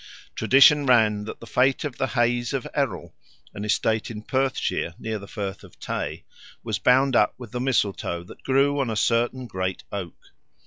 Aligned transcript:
Tradition 0.33 0.87
ran 0.87 1.25
that 1.25 1.39
the 1.41 1.45
fate 1.45 1.83
of 1.83 1.99
the 1.99 2.07
Hays 2.07 2.53
of 2.53 2.65
Errol, 2.73 3.13
an 3.53 3.63
estate 3.63 4.09
in 4.09 4.23
Perthshire, 4.23 4.95
near 4.97 5.19
the 5.19 5.27
Firth 5.27 5.63
of 5.63 5.79
Tay, 5.79 6.25
was 6.63 6.79
bound 6.79 7.15
up 7.15 7.35
with 7.37 7.51
the 7.51 7.61
mistletoe 7.61 8.23
that 8.23 8.41
grew 8.41 8.79
on 8.79 8.89
a 8.89 8.95
certain 8.95 9.45
great 9.45 9.83
oak. 9.91 10.29